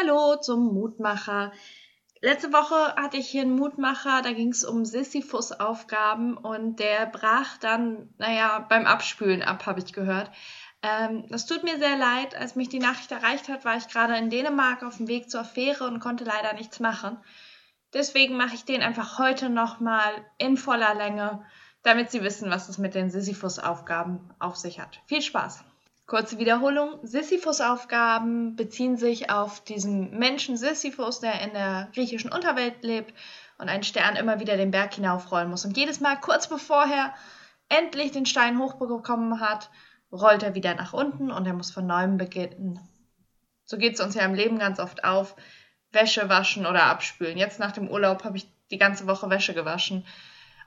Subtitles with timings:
[0.00, 1.52] Hallo zum Mutmacher.
[2.22, 7.58] Letzte Woche hatte ich hier einen Mutmacher, da ging es um Sisyphus-Aufgaben und der brach
[7.58, 10.30] dann, naja, beim Abspülen ab, habe ich gehört.
[10.82, 12.34] Ähm, das tut mir sehr leid.
[12.34, 15.44] Als mich die Nachricht erreicht hat, war ich gerade in Dänemark auf dem Weg zur
[15.44, 17.18] Fähre und konnte leider nichts machen.
[17.92, 21.44] Deswegen mache ich den einfach heute nochmal in voller Länge,
[21.82, 25.00] damit Sie wissen, was es mit den Sisyphus-Aufgaben auf sich hat.
[25.06, 25.64] Viel Spaß!
[26.10, 26.98] Kurze Wiederholung.
[27.04, 33.14] Sisyphus-Aufgaben beziehen sich auf diesen Menschen Sisyphus, der in der griechischen Unterwelt lebt
[33.58, 35.64] und einen Stern immer wieder den Berg hinaufrollen muss.
[35.64, 37.14] Und jedes Mal, kurz bevor er
[37.68, 39.70] endlich den Stein hochbekommen hat,
[40.10, 42.80] rollt er wieder nach unten und er muss von neuem beginnen.
[43.64, 45.36] So geht es uns ja im Leben ganz oft auf.
[45.92, 47.38] Wäsche waschen oder abspülen.
[47.38, 50.04] Jetzt nach dem Urlaub habe ich die ganze Woche Wäsche gewaschen.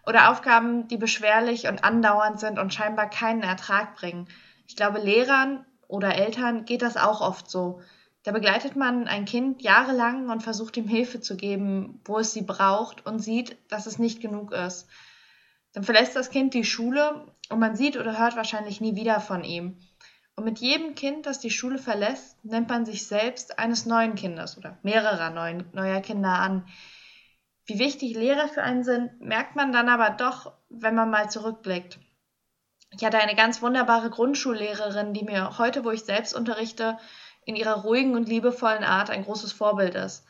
[0.05, 4.29] Oder Aufgaben, die beschwerlich und andauernd sind und scheinbar keinen Ertrag bringen.
[4.67, 7.81] Ich glaube, Lehrern oder Eltern geht das auch oft so.
[8.23, 12.41] Da begleitet man ein Kind jahrelang und versucht ihm Hilfe zu geben, wo es sie
[12.41, 14.87] braucht und sieht, dass es nicht genug ist.
[15.73, 19.43] Dann verlässt das Kind die Schule und man sieht oder hört wahrscheinlich nie wieder von
[19.43, 19.77] ihm.
[20.35, 24.57] Und mit jedem Kind, das die Schule verlässt, nennt man sich selbst eines neuen Kindes
[24.57, 26.65] oder mehrerer neuen, neuer Kinder an.
[27.65, 31.99] Wie wichtig Lehrer für einen sind, merkt man dann aber doch, wenn man mal zurückblickt.
[32.95, 36.97] Ich hatte eine ganz wunderbare Grundschullehrerin, die mir heute, wo ich selbst unterrichte,
[37.43, 40.23] in ihrer ruhigen und liebevollen Art ein großes Vorbild ist.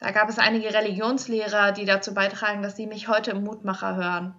[0.00, 4.34] Da gab es einige Religionslehrer, die dazu beitragen, dass sie mich heute im Mutmacher hören.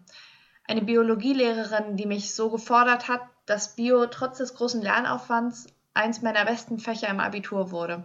[0.67, 6.43] Eine Biologielehrerin, die mich so gefordert hat, dass Bio trotz des großen Lernaufwands eins meiner
[6.43, 8.03] besten Fächer im Abitur wurde.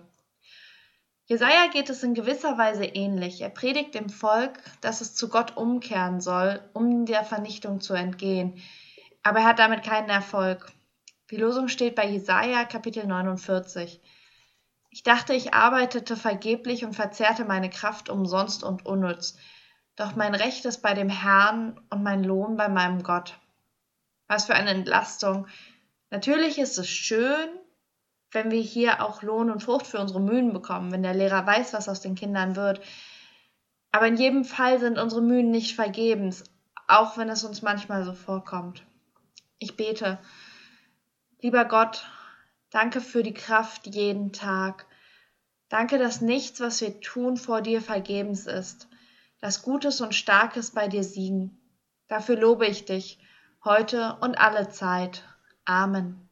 [1.26, 3.40] Jesaja geht es in gewisser Weise ähnlich.
[3.40, 8.62] Er predigt dem Volk, dass es zu Gott umkehren soll, um der Vernichtung zu entgehen
[9.22, 10.72] aber er hat damit keinen Erfolg.
[11.30, 14.00] Die Losung steht bei Jesaja Kapitel 49.
[14.90, 19.36] Ich dachte, ich arbeitete vergeblich und verzehrte meine Kraft umsonst und unnütz.
[19.96, 23.38] Doch mein Recht ist bei dem Herrn und mein Lohn bei meinem Gott.
[24.26, 25.46] Was für eine Entlastung.
[26.10, 27.48] Natürlich ist es schön,
[28.30, 31.72] wenn wir hier auch Lohn und Frucht für unsere Mühen bekommen, wenn der Lehrer weiß,
[31.74, 32.80] was aus den Kindern wird.
[33.90, 36.44] Aber in jedem Fall sind unsere Mühen nicht vergebens,
[36.86, 38.82] auch wenn es uns manchmal so vorkommt.
[39.58, 40.18] Ich bete.
[41.40, 42.06] Lieber Gott,
[42.70, 44.86] danke für die Kraft jeden Tag.
[45.68, 48.88] Danke, dass nichts, was wir tun, vor dir vergebens ist,
[49.40, 51.60] dass Gutes und Starkes bei dir siegen.
[52.08, 53.18] Dafür lobe ich dich,
[53.64, 55.22] heute und alle Zeit.
[55.64, 56.27] Amen.